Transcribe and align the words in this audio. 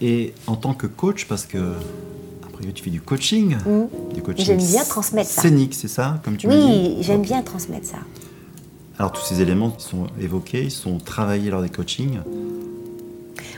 Et 0.00 0.34
en 0.46 0.56
tant 0.56 0.74
que 0.74 0.86
coach, 0.86 1.26
parce 1.26 1.46
que 1.46 1.58
après 2.44 2.64
tu 2.72 2.82
fais 2.82 2.90
du 2.90 3.00
coaching, 3.00 3.56
du 4.14 4.22
coaching 4.22 4.44
J'aime 4.44 4.58
bien 4.58 4.84
transmettre 4.84 5.30
ça. 5.30 5.42
scénique, 5.42 5.74
c'est 5.74 5.88
ça, 5.88 6.20
comme 6.24 6.36
tu 6.36 6.48
Oui, 6.48 6.96
j'aime 7.00 7.22
bien 7.22 7.42
transmettre 7.42 7.86
ça. 7.86 7.98
Alors 8.98 9.12
tous 9.12 9.22
ces 9.22 9.40
éléments 9.40 9.70
qui 9.70 9.84
sont 9.84 10.06
évoqués, 10.20 10.64
ils 10.64 10.70
sont 10.70 10.98
travaillés 10.98 11.50
lors 11.50 11.62
des 11.62 11.68
coachings? 11.68 12.18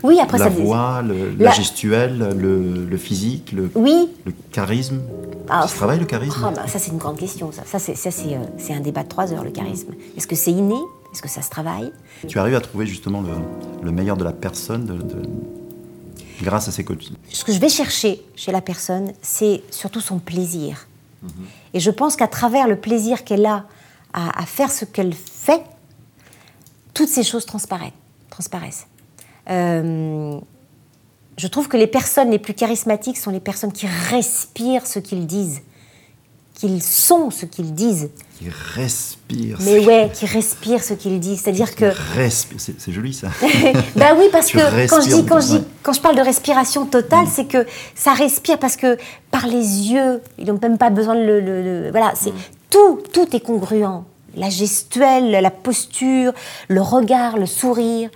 Oui, 0.03 0.19
après 0.21 0.39
la 0.39 0.45
ça. 0.45 0.51
voix, 0.51 1.03
le, 1.03 1.31
La- 1.39 1.47
la 1.47 1.51
gestuelle, 1.53 2.35
le, 2.37 2.85
le 2.85 2.97
physique, 2.97 3.53
le, 3.53 3.71
Oui. 3.75 4.09
le 4.25 4.33
charisme? 4.53 5.01
Ah, 5.49 5.67
travaille 5.69 5.99
le 5.99 6.05
charisme? 6.07 6.41
Ah, 6.45 6.53
bah, 6.55 6.67
ça, 6.69 6.79
c'est 6.79 6.91
une 6.91 6.99
grande 6.99 7.17
question. 7.19 7.51
Ça, 7.53 7.63
ça 7.65 7.79
c'est 7.79 7.95
euh, 8.35 8.39
c'est 8.59 8.75
un 8.75 8.81
débat 8.81 9.03
de 9.05 9.09
trois 9.09 9.33
heures, 9.33 9.45
le 9.45 9.51
charisme. 9.51 9.93
Est-ce 10.17 10.27
que 10.27 10.35
c'est 10.37 10.51
inné? 10.53 10.75
Est-ce 11.13 11.23
que 11.23 11.29
ça 11.29 11.41
se 11.41 11.51
travaille? 11.51 11.93
Tu 12.29 12.39
arrives 12.39 12.55
à 12.55 12.61
trouver 12.61 12.87
justement 12.87 13.23
le, 13.23 13.31
le 13.85 13.91
meilleur 13.93 14.17
de 14.17 14.25
la 14.25 14.33
personne 14.33 14.85
de- 14.87 14.95
de- 14.95 15.23
grâce 16.43 16.69
à 16.69 16.73
ces 16.73 16.85
coachings. 16.85 17.17
Ce 17.33 17.45
que 17.45 17.53
je 17.53 17.59
vais 17.59 17.69
chercher 17.69 18.23
chez 18.35 18.53
la 18.53 18.61
personne, 18.61 19.13
c'est 19.23 19.63
surtout 19.71 20.01
son 20.01 20.19
plaisir. 20.19 20.87
Et 21.75 21.81
je 21.81 21.91
pense 21.91 22.15
qu'à 22.15 22.29
travers 22.29 22.69
le 22.69 22.77
plaisir 22.77 23.25
qu'elle 23.25 23.47
a 23.47 23.65
à, 24.13 24.43
à 24.43 24.47
faire 24.47 24.71
ce 24.71 24.85
qu'elle 24.85 25.13
fait, 25.13 25.63
toutes 26.95 27.09
ces 27.09 27.25
choses 27.25 27.45
transparaissent. 27.45 27.93
transparaissent. 28.31 28.87
Euh, 29.51 30.39
je 31.37 31.47
trouve 31.49 31.69
que 31.69 31.77
les 31.77 31.87
personnes 31.87 32.31
les 32.31 32.39
plus 32.39 32.55
charismatiques 32.55 33.19
sont 33.19 33.31
les 33.31 33.41
personnes 33.41 33.73
qui 33.73 33.87
respirent 33.87 34.87
ce 34.87 34.99
qu'ils 34.99 35.27
disent, 35.27 35.61
qu'ils 36.57 36.83
sont 36.83 37.31
ce 37.31 37.45
qu'ils 37.47 37.75
disent, 37.75 38.09
Qui 38.39 38.47
respire. 38.75 39.59
mais 39.61 39.85
ouais, 39.87 40.11
qui 40.13 40.25
respirent 40.27 40.83
ce 40.83 40.95
qu'ils 40.95 41.21
disent. 41.21 41.43
C'est-à-dire 41.43 41.75
que 41.77 41.93
Respire. 42.17 42.59
C'est 42.79 42.93
joli 42.93 43.13
ça. 43.13 43.29
bah 43.97 44.15
oui, 44.19 44.25
parce 44.33 44.47
Tu 44.49 44.57
que 44.57 44.87
quand 44.89 45.01
je, 45.03 45.15
dis, 45.15 45.25
quand, 45.27 45.41
je 45.41 45.47
dis- 45.59 45.65
quand 45.83 45.93
je 45.93 46.01
parle 46.01 46.17
de 46.17 46.23
respiration 46.23 46.87
totale, 46.87 47.27
c'est 47.33 47.45
que 47.47 47.67
ça 47.95 48.13
respire 48.15 48.59
parce 48.59 48.77
que 48.77 48.97
par 49.31 49.47
les 49.47 49.93
yeux, 49.93 50.21
ils 50.39 50.47
n'ont 50.47 50.59
même 50.61 50.79
pas 50.79 50.91
besoin 50.91 51.15
de 51.15 51.21
le. 51.21 51.41
le- 51.41 51.63
le- 51.63 51.91
voilà, 51.91 52.13
c'est 52.15 52.33
tout, 52.71 53.01
tout 53.13 53.37
est 53.37 53.41
congruent. 53.41 54.03
La 54.35 54.51
gestuelle, 54.51 55.31
la 55.31 55.51
posture, 55.51 56.33
le 56.69 56.81
regard, 56.83 57.37
le 57.39 57.47
sourire, 57.47 58.11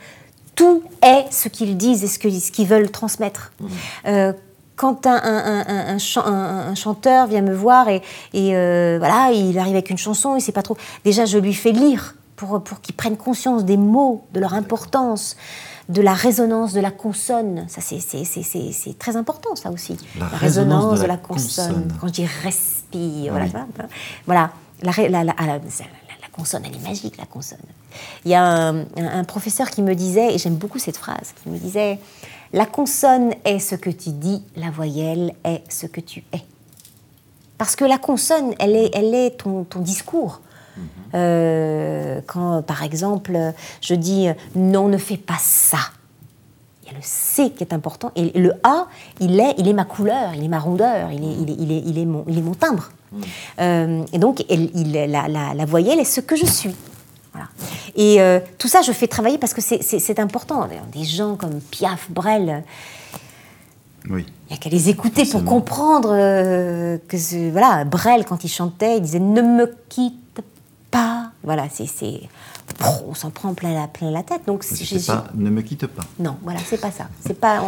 tout 0.54 0.82
est 1.02 1.24
ce 1.30 1.48
qu'ils 1.48 1.76
disent 1.78 2.04
et 2.04 2.08
ce 2.08 2.18
qu'ils 2.52 2.66
veulent 2.66 2.90
transmettre. 2.90 3.52
Euh, 4.06 4.32
quand 4.80 5.06
un, 5.06 5.10
un- 5.14 5.44
un- 5.54 5.64
un- 5.68 5.94
un 5.94 5.98
chan- 5.98 6.24
un- 6.24 6.70
un 6.70 6.74
chanteur 6.74 7.26
vient 7.26 7.42
me 7.42 7.54
voir 7.54 7.88
et, 7.90 8.00
et, 8.32 8.56
euh, 8.56 8.96
voilà, 8.98 9.30
il 9.30 9.58
arrive 9.58 9.74
avec 9.74 9.90
une 9.90 9.98
chanson, 9.98 10.36
il 10.36 10.40
sait 10.40 10.52
pas 10.52 10.62
trop. 10.62 10.76
Déjà, 11.04 11.26
je 11.26 11.36
lui 11.36 11.52
fais 11.52 11.72
lire 11.72 12.14
pour, 12.36 12.62
pour 12.64 12.80
qu'il 12.80 12.94
prenne 12.94 13.18
conscience 13.18 13.66
des 13.66 13.76
mots, 13.76 14.24
de 14.32 14.40
leur 14.40 14.54
importance, 14.54 15.36
de 15.90 16.00
la 16.00 16.14
résonance 16.14 16.72
de 16.72 16.80
la 16.80 16.90
consonne. 16.90 17.66
Ça, 17.68 17.82
c'est- 17.82 18.98
très 18.98 19.16
important, 19.16 19.54
ça 19.54 19.70
aussi. 19.70 19.98
La 20.18 20.26
résonance 20.28 21.00
de 21.00 21.06
la 21.06 21.18
consonne. 21.18 21.92
Quand 22.00 22.06
je 22.06 22.12
dis 22.12 22.26
respire, 22.42 23.32
voilà, 23.32 23.44
Oui. 23.44 23.50
voilà, 23.52 23.90
voilà. 24.26 24.50
La, 24.82 24.92
consonne, 26.32 26.62
elle 26.64 26.74
est 26.76 26.88
magique, 26.88 27.18
la 27.18 27.26
consonne. 27.26 27.58
Il 28.24 28.30
y 28.30 28.34
a 28.34 28.72
un 29.20 29.24
professeur 29.24 29.68
qui 29.68 29.82
me 29.82 29.94
disait, 29.94 30.32
et 30.34 30.38
j'aime 30.38 30.54
beaucoup 30.54 30.78
cette 30.78 30.96
phrase, 30.96 31.34
qui 31.42 31.50
me 31.50 31.58
disait 31.58 31.98
La 32.52 32.66
consonne 32.66 33.32
est 33.44 33.58
ce 33.60 33.74
que 33.76 33.90
tu 33.90 34.10
dis, 34.10 34.42
la 34.56 34.70
voyelle 34.70 35.34
est 35.44 35.62
ce 35.68 35.86
que 35.86 36.00
tu 36.00 36.24
es. 36.32 36.42
Parce 37.58 37.76
que 37.76 37.84
la 37.84 37.98
consonne, 37.98 38.54
elle 38.58 38.74
est, 38.74 38.90
elle 38.94 39.14
est 39.14 39.38
ton, 39.42 39.64
ton 39.64 39.80
discours. 39.80 40.40
Euh, 41.14 42.20
quand, 42.26 42.62
par 42.62 42.82
exemple, 42.82 43.38
je 43.80 43.94
dis 43.94 44.26
non, 44.54 44.88
ne 44.88 44.96
fais 44.98 45.16
pas 45.16 45.36
ça. 45.38 45.78
Il 46.82 46.88
y 46.88 46.90
a 46.94 46.96
le 46.96 47.02
C 47.02 47.50
qui 47.50 47.62
est 47.62 47.72
important. 47.72 48.10
Et 48.16 48.36
le 48.38 48.52
A, 48.64 48.86
il 49.20 49.38
est, 49.38 49.54
il 49.58 49.68
est 49.68 49.72
ma 49.72 49.84
couleur, 49.84 50.34
il 50.34 50.42
est 50.44 50.48
ma 50.48 50.58
rondeur, 50.58 51.10
il 51.12 51.22
est, 51.22 51.34
il 51.34 51.50
est, 51.50 51.56
il 51.58 51.72
est, 51.72 51.82
il 51.86 51.98
est, 51.98 52.06
mon, 52.06 52.24
il 52.26 52.38
est 52.38 52.42
mon 52.42 52.54
timbre. 52.54 52.90
Euh, 53.60 54.04
et 54.12 54.18
donc, 54.18 54.44
elle- 54.48 54.70
il, 54.74 54.92
la- 54.92 55.28
la 55.54 55.64
voyelle 55.66 55.98
est 56.00 56.04
ce 56.04 56.20
que 56.20 56.34
je 56.36 56.46
suis. 56.46 56.74
Voilà. 57.32 57.48
Et 57.96 58.20
euh, 58.20 58.40
tout 58.58 58.68
ça, 58.68 58.82
je 58.82 58.92
fais 58.92 59.06
travailler 59.06 59.38
parce 59.38 59.54
que 59.54 59.60
c'est- 59.60 59.82
important. 60.18 60.68
Des 60.92 61.04
gens 61.04 61.36
comme 61.36 61.60
Piaf, 61.60 62.10
Brel, 62.10 62.64
Oui. 64.08 64.26
il 64.48 64.52
n'y 64.52 64.56
a 64.56 64.60
qu'à 64.60 64.70
les 64.70 64.88
écouter 64.88 65.24
pour 65.26 65.44
comprendre 65.44 66.10
euh, 66.12 66.98
que 67.08 67.16
voilà, 67.50 67.84
Brel 67.84 68.24
quand 68.24 68.42
il 68.44 68.48
chantait, 68.48 68.96
il 68.96 69.02
disait 69.02 69.20
ne 69.20 69.42
me 69.42 69.72
quitte. 69.88 70.14
Voilà, 71.42 71.68
c'est 71.70 71.86
on 73.08 73.14
s'en 73.14 73.30
prend 73.30 73.54
plein 73.54 73.72
la, 73.74 73.88
plein 73.88 74.10
la 74.10 74.22
tête. 74.22 74.42
Donc 74.46 74.64
pas 75.06 75.26
ne 75.34 75.50
me 75.50 75.62
quitte 75.62 75.86
pas. 75.86 76.04
non, 76.18 76.36
voilà, 76.42 76.60
c'est 76.66 76.80
pas 76.80 76.90
ça. 76.90 77.08
C'est 77.26 77.38
pas 77.38 77.62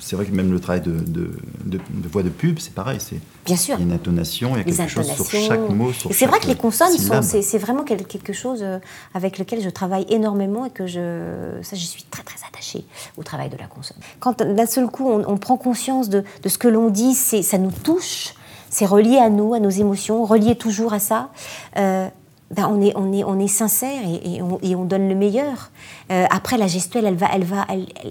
C'est 0.00 0.16
vrai 0.16 0.24
que 0.26 0.32
même 0.32 0.50
le 0.52 0.58
travail 0.60 0.80
de, 0.80 0.92
de, 0.92 1.32
de- 1.64 1.78
de 1.78 2.08
voix 2.08 2.22
de 2.22 2.28
pub, 2.28 2.58
c'est 2.58 2.74
pareil. 2.74 2.98
C'est 3.00 3.20
Bien 3.46 3.56
sûr. 3.56 3.76
Il 3.78 3.80
y 3.80 3.82
a 3.84 3.86
une 3.86 3.92
intonation, 3.92 4.50
il 4.54 4.58
y 4.58 4.60
a 4.60 4.64
quelque 4.64 4.88
chose 4.88 5.10
sur 5.12 5.30
chaque 5.30 5.68
mot. 5.70 5.92
Sur 5.92 6.12
c'est 6.12 6.26
vrai 6.26 6.40
que 6.40 6.46
les 6.48 6.56
consonnes, 6.56 6.92
sont- 6.98 7.22
c'est 7.22 7.58
vraiment 7.58 7.84
quel- 7.84 8.04
quelque 8.04 8.32
chose 8.32 8.60
euh, 8.62 8.78
avec 9.14 9.38
lequel 9.38 9.62
je 9.62 9.70
travaille 9.70 10.06
énormément 10.08 10.64
et 10.66 10.70
que 10.70 10.86
je, 10.86 11.58
ça, 11.62 11.76
je 11.76 11.84
suis 11.84 12.02
très 12.04 12.22
très 12.22 12.38
attachée 12.48 12.84
au 13.16 13.22
travail 13.22 13.48
de 13.48 13.56
la 13.56 13.66
consonne. 13.66 13.96
Quand 14.18 14.42
d'un 14.42 14.66
seul 14.66 14.88
coup 14.88 15.08
on, 15.08 15.24
on 15.28 15.36
prend 15.38 15.56
conscience 15.56 16.08
de, 16.08 16.24
de 16.42 16.48
ce 16.48 16.58
que 16.58 16.68
l'on 16.68 16.90
dit, 16.90 17.14
c'est 17.14 17.42
ça 17.42 17.58
nous 17.58 17.70
touche, 17.70 18.34
c'est 18.70 18.86
relié 18.86 19.16
à 19.18 19.30
nous, 19.30 19.54
à 19.54 19.60
nos 19.60 19.70
émotions, 19.70 20.24
relié 20.24 20.56
toujours 20.56 20.92
à 20.92 20.98
ça. 20.98 21.30
euh, 21.76 22.08
ben 22.50 22.66
on 22.68 22.80
est 22.82 22.92
on 22.96 23.12
est 23.12 23.22
on 23.22 23.38
est 23.38 23.46
sincère 23.46 24.00
et, 24.04 24.36
et 24.36 24.42
on, 24.42 24.58
et 24.62 24.74
on 24.74 24.84
donne 24.84 25.08
le 25.08 25.14
meilleur. 25.14 25.70
Euh, 26.10 26.24
après 26.30 26.58
la 26.58 26.66
gestuelle, 26.66 27.04
elle 27.06 27.14
va 27.14 27.28
elle 27.32 27.44
va 27.44 27.64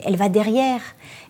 elle, 0.05 0.15
va 0.15 0.29
derrière. 0.29 0.79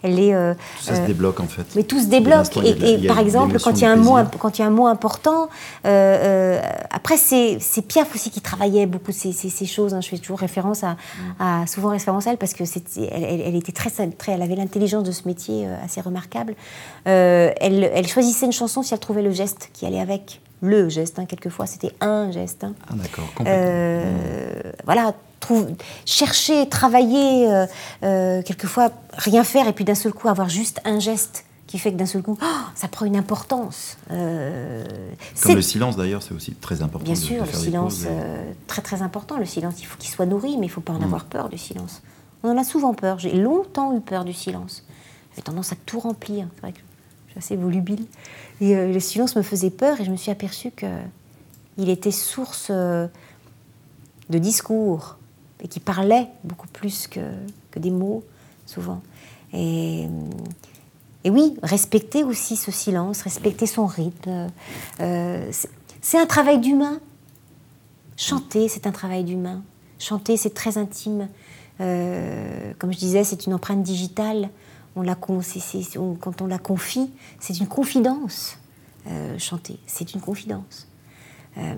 Elle 0.03 0.19
est 0.19 0.33
euh, 0.33 0.53
ça 0.79 0.95
se 0.95 1.01
euh, 1.01 1.07
débloque 1.07 1.39
en 1.39 1.47
fait. 1.47 1.65
mais 1.75 1.83
tout 1.83 1.99
se 1.99 2.05
débloque. 2.05 2.55
Et, 2.57 2.73
la- 2.97 3.07
par 3.07 3.19
exemple, 3.19 3.57
quand 3.59 3.71
il 3.71 3.81
y 3.81 3.85
a 3.85 3.91
un 3.91 3.95
mot, 3.95 4.15
quand 4.39 4.57
il 4.57 4.61
y 4.61 4.63
a 4.63 4.67
un 4.67 4.71
mot 4.71 4.85
important, 4.87 5.49
euh, 5.85 6.59
euh, 6.59 6.61
après 6.91 7.17
c'est 7.17 7.57
c'est 7.59 7.81
Piaf 7.81 8.13
aussi 8.13 8.29
qui 8.29 8.41
travaillait 8.41 8.85
beaucoup 8.85 9.11
ces, 9.11 9.31
ces, 9.33 9.49
ces 9.49 9.65
choses. 9.65 9.93
hein. 9.95 10.01
Je 10.01 10.09
fais 10.09 10.17
toujours 10.19 10.39
référence 10.39 10.83
à, 10.83 10.95
à- 11.39 11.65
souvent 11.67 11.89
référence 11.89 12.27
à 12.27 12.31
elle 12.31 12.37
parce 12.37 12.53
que 12.53 12.63
c'était- 12.65 13.09
elle, 13.11 13.23
elle- 13.23 13.41
elle 13.41 13.55
était 13.55 13.71
très, 13.71 13.89
très, 13.89 14.33
elle 14.33 14.41
avait 14.43 14.55
l'intelligence 14.55 15.03
de 15.03 15.11
ce 15.11 15.27
métier 15.27 15.67
assez 15.83 15.99
remarquable. 15.99 16.53
Euh, 17.07 17.51
elle, 17.59 17.89
elle 17.93 18.07
choisissait 18.07 18.45
une 18.45 18.51
chanson 18.51 18.83
si 18.83 18.93
elle 18.93 18.99
trouvait 18.99 19.23
le 19.23 19.31
geste 19.31 19.69
qui 19.73 19.85
allait 19.87 19.99
avec. 19.99 20.41
Le 20.61 20.89
geste, 20.89 21.19
hein, 21.19 21.25
quelquefois 21.25 21.65
c'était 21.65 21.93
un 22.01 22.31
geste. 22.31 22.63
hein. 22.63 22.73
Ah 22.89 22.93
d'accord, 22.95 23.25
complètement. 23.33 23.53
Euh, 23.63 24.71
voilà, 24.85 25.13
trouve, 25.39 25.67
chercher, 26.05 26.67
travailler, 26.67 27.49
euh, 27.49 27.65
euh, 28.03 28.41
quelquefois 28.41 28.91
rien 29.13 29.43
faire 29.43 29.67
et 29.67 29.73
puis 29.73 29.85
d'un 29.85 29.95
seul 29.95 30.11
coup 30.13 30.27
avoir 30.27 30.49
juste 30.49 30.81
un 30.85 30.99
geste 30.99 31.45
qui 31.67 31.77
fait 31.77 31.91
que 31.91 31.97
d'un 31.97 32.07
seul 32.07 32.23
coup, 32.23 32.37
oh, 32.41 32.45
ça 32.75 32.87
prend 32.87 33.05
une 33.05 33.15
importance. 33.15 33.97
Euh, 34.11 34.83
Comme 35.43 35.55
le 35.55 35.61
silence 35.61 35.95
d'ailleurs, 35.95 36.23
c'est 36.23 36.33
aussi 36.33 36.53
très 36.55 36.81
important. 36.81 37.05
Bien 37.05 37.13
de- 37.13 37.19
sûr, 37.19 37.39
le 37.41 37.45
faire 37.45 37.59
silence, 37.59 38.03
et- 38.05 38.55
très 38.67 38.81
très 38.81 39.01
important. 39.03 39.37
Le 39.37 39.45
silence, 39.45 39.75
il 39.79 39.85
faut 39.85 39.97
qu'il 39.97 40.09
soit 40.09 40.25
nourri, 40.25 40.57
mais 40.57 40.65
il 40.65 40.69
faut 40.69 40.81
pas 40.81 40.93
en 40.93 40.99
Mm. 40.99 41.03
avoir 41.03 41.25
peur 41.25 41.47
du 41.47 41.57
silence. 41.59 42.01
On 42.43 42.49
en 42.51 42.57
a 42.57 42.63
souvent 42.63 42.93
peur. 42.95 43.19
J'ai 43.19 43.33
longtemps 43.33 43.95
eu 43.95 44.01
peur 44.01 44.25
du 44.25 44.33
silence. 44.33 44.83
J'ai 45.35 45.41
tendance 45.43 45.71
à 45.71 45.75
tout 45.85 45.99
remplir. 45.99 46.47
C'est 46.55 46.61
vrai 46.61 46.71
que 46.71 46.79
assez 47.37 47.55
volubile. 47.55 48.05
Et 48.61 48.75
euh, 48.75 48.91
le 48.91 48.99
silence 48.99 49.35
me 49.35 49.41
faisait 49.41 49.69
peur 49.69 49.99
et 50.01 50.05
je 50.05 50.11
me 50.11 50.17
suis 50.17 50.31
aperçue 50.31 50.71
que 50.71 50.87
il 51.77 51.89
était 51.89 52.11
source 52.11 52.67
euh, 52.71 53.07
de 54.29 54.37
discours 54.37 55.17
et 55.63 55.67
qui 55.67 55.79
parlait 55.79 56.27
beaucoup 56.43 56.67
plus 56.67 57.07
que, 57.07 57.19
que 57.71 57.79
des 57.79 57.91
mots, 57.91 58.23
souvent. 58.65 59.01
Et, 59.53 60.07
et 61.23 61.29
oui, 61.29 61.55
respecter 61.63 62.23
aussi 62.23 62.55
ce 62.55 62.71
silence, 62.71 63.21
respecter 63.23 63.65
son 63.65 63.85
rythme. 63.85 64.47
euh, 64.99 65.49
c'est- 65.51 66.17
un 66.17 66.25
travail 66.25 66.59
d'humain. 66.59 66.99
Chanter, 68.17 68.67
c'est 68.67 68.85
un 68.87 68.91
travail 68.91 69.23
d'humain. 69.23 69.61
Chanter, 69.99 70.37
c'est 70.37 70.53
très 70.53 70.77
intime. 70.77 71.27
Euh, 71.81 72.73
comme 72.77 72.91
je 72.93 72.97
disais, 72.99 73.23
c'est 73.23 73.45
une 73.45 73.53
empreinte 73.53 73.83
digitale. 73.83 74.49
On 74.95 75.01
la 75.01 75.15
quand 75.15 76.41
on 76.41 76.47
la 76.47 76.57
confie, 76.57 77.11
c'est 77.39 77.59
une 77.59 77.67
confidence. 77.67 78.57
Euh, 79.07 79.37
chanter, 79.37 79.79
c'est 79.87 80.13
une 80.13 80.21
confidence. 80.21 80.87
Euh, 81.57 81.73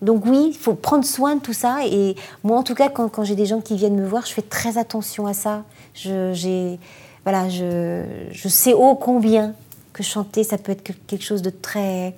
donc 0.00 0.24
oui, 0.26 0.50
il 0.50 0.56
faut 0.56 0.74
prendre 0.74 1.04
soin 1.04 1.36
de 1.36 1.40
tout 1.40 1.52
ça. 1.52 1.86
Et 1.86 2.14
moi, 2.44 2.56
en 2.58 2.62
tout 2.62 2.74
cas, 2.74 2.88
quand, 2.88 3.24
j'ai 3.24 3.34
des 3.34 3.46
gens 3.46 3.60
qui 3.60 3.76
viennent 3.76 3.96
me 3.96 4.06
voir, 4.06 4.24
je 4.26 4.32
fais 4.32 4.42
très 4.42 4.78
attention 4.78 5.26
à 5.26 5.34
ça. 5.34 5.64
Je, 5.94 6.76
voilà, 7.24 7.48
je, 7.48 8.48
sais 8.48 8.72
ô 8.72 8.94
combien 8.94 9.54
que 9.92 10.02
chanter, 10.02 10.44
ça 10.44 10.58
peut 10.58 10.72
être 10.72 10.82
que- 10.82 10.92
quelque 11.06 11.24
chose 11.24 11.42
de 11.42 11.50
très... 11.50 12.14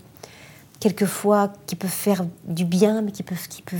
Quelquefois, 0.81 1.53
qui 1.67 1.77
peut 1.77 1.89
faire 1.89 2.25
du 2.45 2.65
bien, 2.65 3.03
mais 3.03 3.13
qui 3.13 3.23
peut, 3.23 3.37
qui 3.51 3.61
peut 3.61 3.77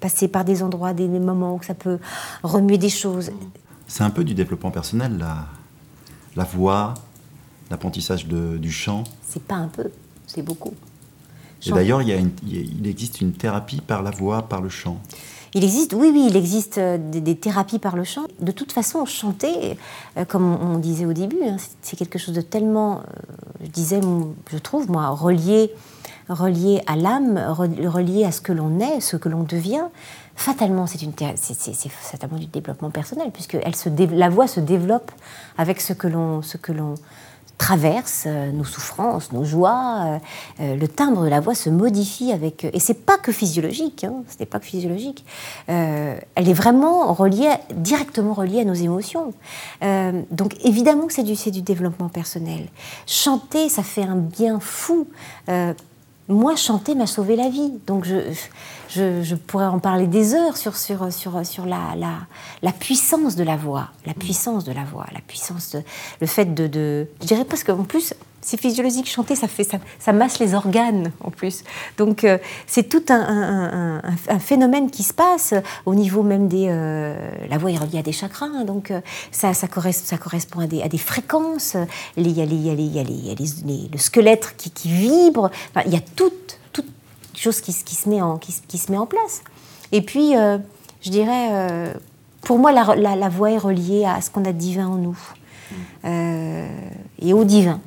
passer 0.00 0.28
par 0.28 0.44
des 0.44 0.62
endroits, 0.62 0.92
des 0.92 1.08
moments 1.08 1.54
où 1.54 1.62
ça 1.62 1.72
peut 1.72 1.98
remuer 2.42 2.76
des 2.76 2.90
choses. 2.90 3.30
C'est 3.86 4.02
un 4.02 4.10
peu 4.10 4.24
du 4.24 4.34
développement 4.34 4.70
personnel, 4.70 5.18
la, 5.18 5.46
la 6.36 6.44
voix, 6.44 6.94
l'apprentissage 7.70 8.26
du 8.26 8.70
chant. 8.72 9.04
C'est 9.28 9.42
pas 9.42 9.56
un 9.56 9.68
peu, 9.68 9.90
c'est 10.26 10.42
beaucoup. 10.42 10.74
Et 11.66 11.72
d'ailleurs, 11.72 12.02
il, 12.02 12.86
existe 12.86 13.20
une 13.20 13.32
thérapie 13.32 13.80
par 13.80 14.02
la 14.02 14.10
voix, 14.10 14.42
par 14.42 14.60
le 14.60 14.68
chant. 14.68 15.00
Il 15.54 15.62
existe, 15.64 15.92
oui, 15.94 16.10
oui, 16.12 16.26
il 16.28 16.36
existe 16.36 16.78
euh, 16.78 16.98
des, 16.98 17.20
des 17.20 17.36
thérapies 17.36 17.78
par 17.78 17.94
le 17.94 18.02
chant. 18.02 18.24
De 18.40 18.50
toute 18.50 18.72
façon, 18.72 19.04
chanter, 19.06 19.78
euh, 20.16 20.24
comme 20.24 20.44
on, 20.44 20.74
on 20.74 20.78
disait 20.78 21.06
au 21.06 21.12
début, 21.12 21.38
hein, 21.46 21.56
c'est- 21.80 21.96
quelque 21.96 22.18
chose 22.18 22.34
de 22.34 22.40
tellement, 22.40 22.98
euh, 22.98 23.02
je 23.62 23.68
disais, 23.70 24.00
je 24.50 24.58
trouve, 24.58 24.90
moi, 24.90 25.08
relié, 25.10 25.70
relié 26.28 26.82
à 26.86 26.96
l'âme, 26.96 27.36
re- 27.36 27.86
relié 27.86 28.24
à 28.24 28.32
ce 28.32 28.40
que 28.40 28.52
l'on 28.52 28.80
est, 28.80 29.00
ce 29.00 29.16
que 29.16 29.28
l'on 29.28 29.42
devient. 29.42 29.84
Fatalement, 30.36 30.86
c'est 30.86 30.98
fatalement 31.90 32.38
du 32.38 32.46
développement 32.46 32.90
personnel, 32.90 33.30
puisque 33.32 33.56
la 33.96 34.28
voix 34.28 34.48
se 34.48 34.60
développe 34.60 35.12
avec 35.58 35.80
ce 35.80 35.92
que 35.92 36.08
l'on 36.08 36.94
traverse, 37.56 38.24
euh, 38.26 38.50
nos 38.50 38.64
souffrances, 38.64 39.30
nos 39.30 39.44
joies. 39.44 40.02
euh, 40.06 40.18
euh, 40.60 40.76
le 40.76 40.88
timbre 40.88 41.22
de 41.22 41.28
la 41.28 41.38
voix 41.38 41.54
se 41.54 41.70
modifie 41.70 42.32
avec. 42.32 42.64
Et 42.64 42.80
c'est 42.80 43.06
pas 43.06 43.16
que 43.16 43.30
physiologique. 43.30 44.02
Hein, 44.02 44.24
ce 44.28 44.40
n'est 44.40 44.46
pas 44.46 44.58
que 44.58 44.66
physiologique. 44.66 45.24
Elle 45.68 46.48
est 46.48 46.52
vraiment 46.52 47.12
reliée, 47.14 47.52
directement 47.76 48.34
reliée 48.34 48.62
à 48.62 48.64
nos 48.64 48.74
émotions. 48.74 49.32
Donc 50.32 50.56
évidemment 50.64 51.06
que 51.06 51.12
c'est 51.12 51.22
du, 51.22 51.36
c'est 51.36 51.52
du 51.52 51.62
développement 51.62 52.08
personnel. 52.08 52.66
Chanter, 53.06 53.68
ça 53.68 53.84
fait 53.84 54.02
un 54.02 54.16
bien 54.16 54.58
fou. 54.58 55.06
Moi, 56.28 56.56
chanter 56.56 56.94
m'a 56.94 57.06
sauvé 57.06 57.36
la 57.36 57.50
vie. 57.50 57.72
Donc, 57.86 58.04
je, 58.04 58.16
je, 58.88 59.22
je 59.22 59.34
pourrais 59.34 59.66
en 59.66 59.78
parler 59.78 60.06
des 60.06 60.34
heures 60.34 60.56
sur, 60.56 60.76
sur, 60.76 61.12
sur, 61.12 61.44
sur 61.44 61.66
la, 61.66 61.94
la, 61.96 62.14
la 62.62 62.72
puissance 62.72 63.36
de 63.36 63.44
la 63.44 63.56
voix. 63.56 63.88
La 64.06 64.14
puissance 64.14 64.64
de 64.64 64.72
la 64.72 64.84
voix. 64.84 65.06
La 65.12 65.20
puissance, 65.20 65.72
de- 65.72 65.82
le 66.20 66.26
fait 66.26 66.54
de, 66.54 66.66
de. 66.66 67.06
Je 67.20 67.26
dirais 67.26 67.44
parce 67.44 67.62
qu'en 67.62 67.84
plus, 67.84 68.14
c'est 68.44 68.60
physiologique, 68.60 69.08
chanter, 69.08 69.34
ça, 69.34 69.48
fait, 69.48 69.64
ça, 69.64 69.78
ça 69.98 70.12
masse 70.12 70.38
les 70.38 70.54
organes 70.54 71.10
en 71.22 71.30
plus. 71.30 71.64
Donc, 71.96 72.24
euh, 72.24 72.36
c'est 72.66 72.88
tout 72.88 73.02
un, 73.08 73.14
un- 73.18 74.02
un- 74.28 74.38
phénomène 74.38 74.90
qui 74.90 75.02
se 75.02 75.14
passe 75.14 75.54
au 75.86 75.94
niveau 75.94 76.22
même 76.22 76.46
des. 76.48 76.66
euh, 76.68 77.16
la 77.48 77.56
voix 77.56 77.70
est 77.70 77.78
reliée 77.78 77.98
à 78.00 78.02
des 78.02 78.12
chakras, 78.12 78.46
hein, 78.46 78.64
donc 78.64 78.90
euh, 78.90 79.00
ça, 79.32 79.54
ça, 79.54 79.66
correspond, 79.66 80.04
ça 80.06 80.18
correspond 80.18 80.60
à 80.60 80.66
des, 80.66 80.82
à 80.82 80.88
des 80.88 80.98
fréquences. 80.98 81.76
Il 82.18 82.30
y 82.30 82.42
a, 82.42 82.44
le 82.46 83.98
squelette 83.98 84.54
qui, 84.58 84.70
qui 84.70 84.88
vibre. 84.88 85.50
Il 85.86 85.92
y 85.92 85.96
a 85.96 86.00
toute, 86.00 86.58
toute 86.72 86.86
chose 87.34 87.60
qui, 87.62 87.72
qui, 87.72 87.94
se 87.94 88.08
met 88.08 88.20
en, 88.20 88.36
qui, 88.36 88.54
qui 88.68 88.76
se 88.78 88.92
met 88.92 88.98
en 88.98 89.06
place. 89.06 89.42
Et 89.92 90.02
puis, 90.02 90.32
je 91.02 91.10
dirais, 91.10 91.94
pour 92.42 92.58
moi, 92.58 92.72
la, 92.72 92.94
la- 93.16 93.28
voix 93.30 93.50
est 93.50 93.58
reliée 93.58 94.04
à 94.04 94.20
ce 94.20 94.30
qu'on 94.30 94.44
a 94.44 94.52
de 94.52 94.58
divin 94.58 94.86
en 94.88 94.96
nous 94.96 95.18
et 96.04 97.32
au 97.32 97.44
divin. 97.44 97.80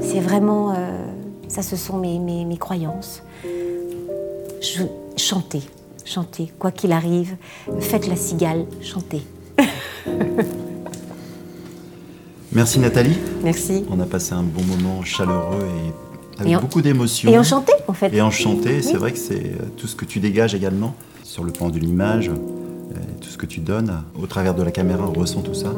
C'est 0.00 0.20
vraiment, 0.20 0.72
euh, 0.72 0.74
ça, 1.48 1.62
ce 1.62 1.76
sont 1.76 1.98
mes, 1.98 2.18
mes, 2.18 2.44
mes 2.44 2.56
croyances. 2.56 3.22
Je, 4.60 4.82
chantez, 5.16 5.62
chantez, 6.04 6.52
quoi 6.58 6.70
qu'il 6.70 6.92
arrive, 6.92 7.36
faites 7.80 8.06
la 8.06 8.16
cigale, 8.16 8.64
chantez. 8.80 9.22
Merci 12.52 12.78
Nathalie. 12.78 13.16
Merci. 13.42 13.84
On 13.90 13.98
a 14.00 14.04
passé 14.06 14.32
un 14.32 14.42
bon 14.44 14.62
moment 14.62 15.02
chaleureux 15.02 15.58
et 15.66 15.92
avec 16.40 16.52
Et 16.52 16.56
en- 16.56 16.60
beaucoup 16.60 16.82
d'émotions. 16.82 17.30
Et 17.32 17.38
enchanté, 17.38 17.72
en 17.88 17.92
fait. 17.92 18.12
Et 18.14 18.20
enchanté, 18.22 18.80
c'est 18.82 18.96
vrai 18.96 19.12
que 19.12 19.18
c'est 19.18 19.34
euh, 19.46 19.64
tout 19.76 19.86
ce 19.88 19.96
que 19.96 20.04
tu 20.04 20.20
dégages 20.20 20.54
également 20.54 20.94
sur 21.24 21.42
le 21.44 21.50
plan 21.52 21.68
de 21.68 21.78
l'image, 21.78 22.28
euh, 22.28 22.34
tout 23.20 23.28
ce 23.28 23.38
que 23.38 23.46
tu 23.46 23.60
donnes. 23.60 24.02
Au 24.20 24.26
travers 24.26 24.54
de 24.54 24.62
la 24.62 24.70
caméra, 24.70 25.04
on 25.08 25.12
ressent 25.18 25.40
tout 25.42 25.54
ça. 25.54 25.72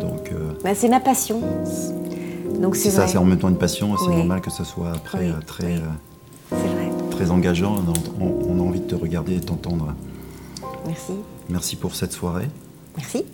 Donc, 0.00 0.30
euh, 0.32 0.52
Bah, 0.62 0.74
c'est 0.76 0.88
ma 0.88 1.00
passion. 1.00 1.40
Donc 2.60 2.76
c'est 2.76 2.90
ça, 2.90 3.06
c'est 3.06 3.18
en 3.18 3.24
même 3.24 3.38
temps 3.38 3.48
une 3.48 3.56
passion. 3.58 3.96
C'est 3.98 4.08
Oui. 4.08 4.16
normal 4.16 4.40
que 4.40 4.50
ça 4.50 4.64
soit 4.64 4.90
après 4.90 5.18
Oui, 5.20 5.30
euh, 5.30 5.40
très, 5.46 5.66
oui. 5.66 5.72
euh, 6.52 6.56
vrai. 6.56 6.90
très 7.10 7.30
engageant. 7.30 7.74
On 7.76 7.90
a, 7.90 8.26
on- 8.26 8.50
on 8.50 8.60
a 8.60 8.62
envie 8.68 8.80
de 8.80 8.86
te 8.86 8.94
regarder 8.94 9.34
et 9.34 9.38
de 9.40 9.44
t'entendre. 9.44 9.94
Merci. 10.86 11.12
Merci 11.48 11.76
pour 11.76 11.94
cette 11.94 12.12
soirée. 12.12 12.48
Merci. 12.96 13.24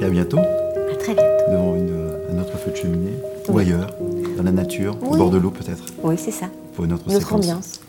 Et 0.00 0.04
à 0.04 0.08
bientôt 0.10 0.38
À 0.38 0.96
très 0.98 1.14
bientôt. 1.14 1.50
devant 1.50 1.76
une, 1.76 2.36
un 2.36 2.40
autre 2.40 2.56
feu 2.58 2.70
de 2.70 2.76
cheminée 2.76 3.12
ou 3.48 3.58
ailleurs, 3.58 3.90
dans 4.36 4.42
la 4.42 4.52
nature, 4.52 4.96
au 5.06 5.16
bord 5.16 5.30
de 5.30 5.38
l'eau 5.38 5.50
peut-être, 5.50 5.84
Oui, 6.02 6.14
c'est 6.18 6.30
ça. 6.30 6.46
pour 6.74 6.84
une 6.84 6.92
autre 6.94 7.04
Notre 7.06 7.20
séquence. 7.20 7.44
ambiance. 7.44 7.80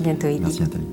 Bientôt, 0.00 0.26
Edith. 0.26 0.42
Merci 0.42 0.60
Nathalie. 0.62 0.84